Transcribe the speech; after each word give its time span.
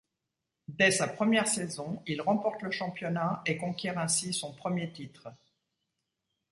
Dès 0.67 0.89
sa 0.89 1.07
première 1.07 1.47
saison, 1.47 2.01
il 2.07 2.21
remporte 2.23 2.63
le 2.63 2.71
championnat 2.71 3.43
et 3.45 3.55
conquiert 3.57 3.99
ainsi 3.99 4.33
son 4.33 4.51
premier 4.51 4.91
titre. 4.91 5.27